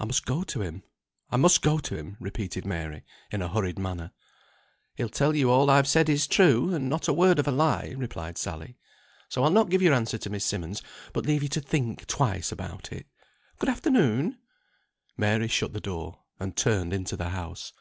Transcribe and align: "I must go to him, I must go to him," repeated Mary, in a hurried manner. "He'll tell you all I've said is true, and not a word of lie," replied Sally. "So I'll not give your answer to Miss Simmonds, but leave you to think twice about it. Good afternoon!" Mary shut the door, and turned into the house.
"I 0.00 0.04
must 0.04 0.26
go 0.26 0.42
to 0.42 0.62
him, 0.62 0.82
I 1.30 1.36
must 1.36 1.62
go 1.62 1.78
to 1.78 1.96
him," 1.96 2.16
repeated 2.18 2.66
Mary, 2.66 3.04
in 3.30 3.40
a 3.40 3.46
hurried 3.46 3.78
manner. 3.78 4.10
"He'll 4.96 5.08
tell 5.08 5.36
you 5.36 5.48
all 5.48 5.70
I've 5.70 5.86
said 5.86 6.08
is 6.08 6.26
true, 6.26 6.74
and 6.74 6.88
not 6.88 7.06
a 7.06 7.12
word 7.12 7.38
of 7.38 7.46
lie," 7.46 7.94
replied 7.96 8.36
Sally. 8.36 8.76
"So 9.28 9.44
I'll 9.44 9.50
not 9.52 9.70
give 9.70 9.80
your 9.80 9.94
answer 9.94 10.18
to 10.18 10.28
Miss 10.28 10.44
Simmonds, 10.44 10.82
but 11.12 11.24
leave 11.24 11.44
you 11.44 11.48
to 11.50 11.60
think 11.60 12.08
twice 12.08 12.50
about 12.50 12.90
it. 12.90 13.06
Good 13.60 13.68
afternoon!" 13.70 14.40
Mary 15.16 15.46
shut 15.46 15.72
the 15.72 15.78
door, 15.78 16.22
and 16.40 16.56
turned 16.56 16.92
into 16.92 17.16
the 17.16 17.28
house. 17.28 17.72